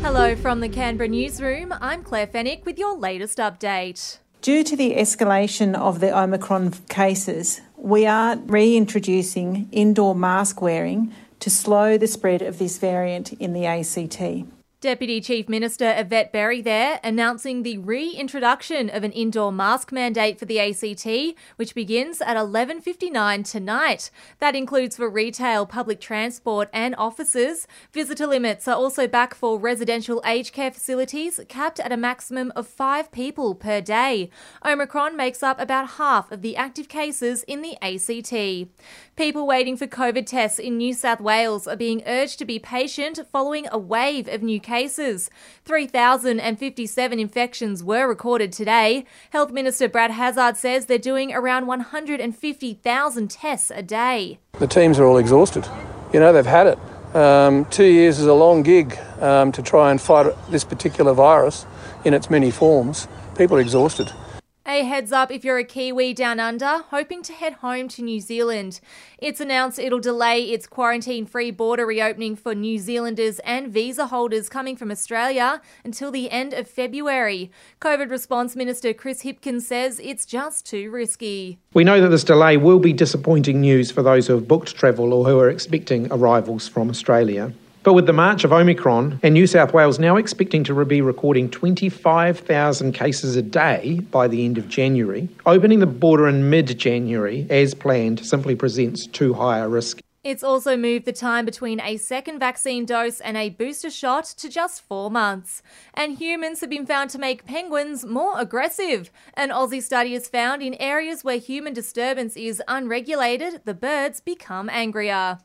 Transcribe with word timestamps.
Hello 0.00 0.36
from 0.36 0.60
the 0.60 0.68
Canberra 0.68 1.08
newsroom. 1.08 1.74
I'm 1.80 2.04
Claire 2.04 2.28
Fennick 2.28 2.64
with 2.64 2.78
your 2.78 2.96
latest 2.96 3.38
update. 3.38 4.18
Due 4.40 4.62
to 4.62 4.76
the 4.76 4.94
escalation 4.94 5.74
of 5.74 5.98
the 5.98 6.16
Omicron 6.16 6.72
cases, 6.88 7.60
we 7.76 8.06
are 8.06 8.36
reintroducing 8.36 9.68
indoor 9.72 10.14
mask 10.14 10.62
wearing 10.62 11.12
to 11.40 11.50
slow 11.50 11.98
the 11.98 12.06
spread 12.06 12.42
of 12.42 12.58
this 12.58 12.78
variant 12.78 13.32
in 13.34 13.52
the 13.52 13.66
ACT. 13.66 14.46
Deputy 14.80 15.20
Chief 15.20 15.48
Minister 15.48 15.92
Yvette 15.98 16.30
Berry 16.30 16.60
there 16.60 17.00
announcing 17.02 17.64
the 17.64 17.78
reintroduction 17.78 18.88
of 18.88 19.02
an 19.02 19.10
indoor 19.10 19.50
mask 19.50 19.90
mandate 19.90 20.38
for 20.38 20.44
the 20.44 20.60
ACT, 20.60 21.36
which 21.56 21.74
begins 21.74 22.20
at 22.20 22.36
11:59 22.36 23.42
tonight. 23.42 24.12
That 24.38 24.54
includes 24.54 24.94
for 24.94 25.10
retail, 25.10 25.66
public 25.66 26.00
transport, 26.00 26.68
and 26.72 26.94
offices. 26.96 27.66
Visitor 27.92 28.28
limits 28.28 28.68
are 28.68 28.76
also 28.76 29.08
back 29.08 29.34
for 29.34 29.58
residential 29.58 30.22
aged 30.24 30.52
care 30.52 30.70
facilities, 30.70 31.40
capped 31.48 31.80
at 31.80 31.90
a 31.90 31.96
maximum 31.96 32.52
of 32.54 32.68
five 32.68 33.10
people 33.10 33.56
per 33.56 33.80
day. 33.80 34.30
Omicron 34.64 35.16
makes 35.16 35.42
up 35.42 35.60
about 35.60 35.98
half 35.98 36.30
of 36.30 36.40
the 36.40 36.56
active 36.56 36.88
cases 36.88 37.42
in 37.48 37.62
the 37.62 37.76
ACT. 37.82 38.68
People 39.16 39.44
waiting 39.44 39.76
for 39.76 39.88
COVID 39.88 40.24
tests 40.24 40.60
in 40.60 40.76
New 40.76 40.94
South 40.94 41.20
Wales 41.20 41.66
are 41.66 41.74
being 41.74 42.04
urged 42.06 42.38
to 42.38 42.44
be 42.44 42.60
patient 42.60 43.18
following 43.32 43.66
a 43.72 43.76
wave 43.76 44.28
of 44.28 44.40
new 44.40 44.60
cases. 44.68 45.30
3,057 45.64 47.18
infections 47.18 47.82
were 47.82 48.06
recorded 48.06 48.52
today. 48.52 49.06
Health 49.30 49.50
Minister 49.50 49.88
Brad 49.88 50.10
Hazzard 50.10 50.56
says 50.56 50.86
they're 50.86 50.98
doing 50.98 51.32
around 51.32 51.66
150,000 51.66 53.30
tests 53.30 53.72
a 53.74 53.82
day. 53.82 54.38
The 54.58 54.66
teams 54.66 54.98
are 54.98 55.06
all 55.06 55.16
exhausted. 55.16 55.66
You 56.12 56.20
know, 56.20 56.32
they've 56.32 56.46
had 56.46 56.66
it. 56.66 56.78
Um, 57.16 57.64
two 57.66 57.86
years 57.86 58.18
is 58.18 58.26
a 58.26 58.34
long 58.34 58.62
gig 58.62 58.98
um, 59.20 59.50
to 59.52 59.62
try 59.62 59.90
and 59.90 60.00
fight 60.00 60.26
this 60.50 60.64
particular 60.64 61.14
virus 61.14 61.64
in 62.04 62.12
its 62.12 62.28
many 62.28 62.50
forms. 62.50 63.08
People 63.36 63.56
are 63.56 63.60
exhausted. 63.60 64.12
A 64.70 64.84
heads 64.84 65.12
up 65.12 65.30
if 65.30 65.46
you're 65.46 65.56
a 65.56 65.64
Kiwi 65.64 66.12
down 66.12 66.38
under, 66.38 66.84
hoping 66.90 67.22
to 67.22 67.32
head 67.32 67.54
home 67.54 67.88
to 67.88 68.02
New 68.02 68.20
Zealand. 68.20 68.80
It's 69.16 69.40
announced 69.40 69.78
it'll 69.78 69.98
delay 69.98 70.42
its 70.42 70.66
quarantine 70.66 71.24
free 71.24 71.50
border 71.50 71.86
reopening 71.86 72.36
for 72.36 72.54
New 72.54 72.78
Zealanders 72.78 73.38
and 73.46 73.72
visa 73.72 74.08
holders 74.08 74.50
coming 74.50 74.76
from 74.76 74.90
Australia 74.90 75.62
until 75.86 76.10
the 76.10 76.30
end 76.30 76.52
of 76.52 76.68
February. 76.68 77.50
COVID 77.80 78.10
response 78.10 78.54
minister 78.54 78.92
Chris 78.92 79.22
Hipkins 79.22 79.62
says 79.62 80.02
it's 80.04 80.26
just 80.26 80.66
too 80.66 80.90
risky. 80.90 81.58
We 81.72 81.82
know 81.82 82.02
that 82.02 82.10
this 82.10 82.22
delay 82.22 82.58
will 82.58 82.78
be 82.78 82.92
disappointing 82.92 83.62
news 83.62 83.90
for 83.90 84.02
those 84.02 84.26
who 84.26 84.34
have 84.34 84.46
booked 84.46 84.76
travel 84.76 85.14
or 85.14 85.24
who 85.24 85.38
are 85.38 85.48
expecting 85.48 86.12
arrivals 86.12 86.68
from 86.68 86.90
Australia. 86.90 87.54
But 87.88 87.94
with 87.94 88.04
the 88.04 88.12
march 88.12 88.44
of 88.44 88.52
Omicron 88.52 89.18
and 89.22 89.32
New 89.32 89.46
South 89.46 89.72
Wales 89.72 89.98
now 89.98 90.16
expecting 90.16 90.62
to 90.64 90.84
be 90.84 91.00
recording 91.00 91.48
25,000 91.48 92.92
cases 92.92 93.34
a 93.34 93.40
day 93.40 94.00
by 94.10 94.28
the 94.28 94.44
end 94.44 94.58
of 94.58 94.68
January, 94.68 95.26
opening 95.46 95.78
the 95.78 95.86
border 95.86 96.28
in 96.28 96.50
mid 96.50 96.78
January 96.78 97.46
as 97.48 97.72
planned 97.72 98.22
simply 98.26 98.54
presents 98.54 99.06
too 99.06 99.32
high 99.32 99.60
a 99.60 99.68
risk. 99.70 100.02
It's 100.22 100.42
also 100.42 100.76
moved 100.76 101.06
the 101.06 101.12
time 101.14 101.46
between 101.46 101.80
a 101.80 101.96
second 101.96 102.40
vaccine 102.40 102.84
dose 102.84 103.20
and 103.20 103.38
a 103.38 103.48
booster 103.48 103.88
shot 103.88 104.26
to 104.36 104.50
just 104.50 104.82
four 104.82 105.10
months. 105.10 105.62
And 105.94 106.18
humans 106.18 106.60
have 106.60 106.68
been 106.68 106.84
found 106.84 107.08
to 107.10 107.18
make 107.18 107.46
penguins 107.46 108.04
more 108.04 108.38
aggressive. 108.38 109.10
An 109.32 109.48
Aussie 109.48 109.82
study 109.82 110.12
has 110.12 110.28
found 110.28 110.60
in 110.62 110.74
areas 110.74 111.24
where 111.24 111.38
human 111.38 111.72
disturbance 111.72 112.36
is 112.36 112.60
unregulated, 112.68 113.62
the 113.64 113.72
birds 113.72 114.20
become 114.20 114.68
angrier. 114.68 115.38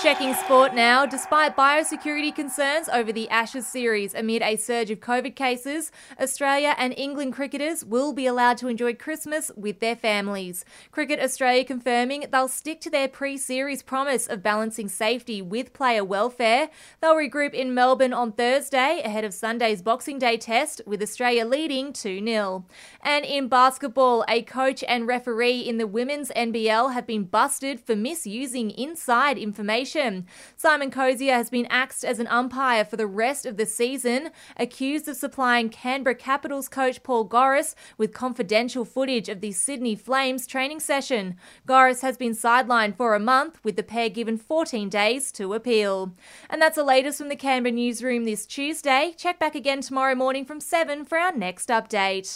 Checking 0.00 0.32
sport 0.34 0.74
now. 0.74 1.06
Despite 1.06 1.56
biosecurity 1.56 2.32
concerns 2.32 2.88
over 2.88 3.12
the 3.12 3.28
Ashes 3.30 3.66
series 3.66 4.14
amid 4.14 4.42
a 4.42 4.54
surge 4.54 4.92
of 4.92 5.00
COVID 5.00 5.34
cases, 5.34 5.90
Australia 6.20 6.76
and 6.78 6.94
England 6.96 7.32
cricketers 7.32 7.84
will 7.84 8.12
be 8.12 8.24
allowed 8.24 8.58
to 8.58 8.68
enjoy 8.68 8.94
Christmas 8.94 9.50
with 9.56 9.80
their 9.80 9.96
families. 9.96 10.64
Cricket 10.92 11.18
Australia 11.18 11.64
confirming 11.64 12.26
they'll 12.30 12.46
stick 12.46 12.80
to 12.82 12.90
their 12.90 13.08
pre 13.08 13.36
series 13.36 13.82
promise 13.82 14.28
of 14.28 14.40
balancing 14.40 14.88
safety 14.88 15.42
with 15.42 15.72
player 15.72 16.04
welfare. 16.04 16.70
They'll 17.00 17.16
regroup 17.16 17.52
in 17.52 17.74
Melbourne 17.74 18.12
on 18.12 18.30
Thursday 18.30 19.02
ahead 19.04 19.24
of 19.24 19.34
Sunday's 19.34 19.82
Boxing 19.82 20.20
Day 20.20 20.36
test, 20.36 20.80
with 20.86 21.02
Australia 21.02 21.44
leading 21.44 21.92
2 21.92 22.24
0. 22.24 22.64
And 23.02 23.24
in 23.24 23.48
basketball, 23.48 24.24
a 24.28 24.42
coach 24.42 24.84
and 24.86 25.08
referee 25.08 25.58
in 25.58 25.78
the 25.78 25.88
women's 25.88 26.30
NBL 26.30 26.92
have 26.92 27.06
been 27.06 27.24
busted 27.24 27.80
for 27.80 27.96
misusing 27.96 28.70
inside 28.70 29.38
information 29.38 29.87
Simon 30.56 30.90
Cozier 30.90 31.32
has 31.32 31.50
been 31.50 31.66
axed 31.70 32.04
as 32.04 32.18
an 32.18 32.26
umpire 32.26 32.84
for 32.84 32.96
the 32.96 33.06
rest 33.06 33.46
of 33.46 33.56
the 33.56 33.66
season, 33.66 34.30
accused 34.56 35.08
of 35.08 35.16
supplying 35.16 35.68
Canberra 35.68 36.14
Capitals 36.14 36.68
coach 36.68 37.02
Paul 37.02 37.28
Goriss 37.28 37.74
with 37.96 38.12
confidential 38.12 38.84
footage 38.84 39.28
of 39.28 39.40
the 39.40 39.52
Sydney 39.52 39.96
Flames 39.96 40.46
training 40.46 40.80
session. 40.80 41.36
Goriss 41.66 42.02
has 42.02 42.16
been 42.16 42.32
sidelined 42.32 42.96
for 42.96 43.14
a 43.14 43.20
month, 43.20 43.58
with 43.64 43.76
the 43.76 43.82
pair 43.82 44.08
given 44.08 44.36
14 44.36 44.88
days 44.88 45.32
to 45.32 45.54
appeal. 45.54 46.14
And 46.50 46.60
that's 46.60 46.76
the 46.76 46.84
latest 46.84 47.18
from 47.18 47.28
the 47.28 47.36
Canberra 47.36 47.72
newsroom 47.72 48.24
this 48.24 48.46
Tuesday. 48.46 49.14
Check 49.16 49.38
back 49.38 49.54
again 49.54 49.80
tomorrow 49.80 50.14
morning 50.14 50.44
from 50.44 50.60
7 50.60 51.04
for 51.04 51.18
our 51.18 51.32
next 51.32 51.68
update. 51.70 52.28